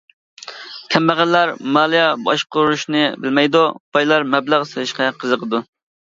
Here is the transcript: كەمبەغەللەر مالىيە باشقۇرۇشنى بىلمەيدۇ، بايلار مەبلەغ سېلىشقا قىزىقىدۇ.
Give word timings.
كەمبەغەللەر 0.93 1.51
مالىيە 1.75 2.05
باشقۇرۇشنى 2.29 3.03
بىلمەيدۇ، 3.25 3.61
بايلار 3.97 4.25
مەبلەغ 4.37 4.65
سېلىشقا 4.71 5.11
قىزىقىدۇ. 5.25 5.61